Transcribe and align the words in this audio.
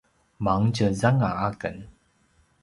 mangtjezanga 0.47 1.29
aken 1.49 1.77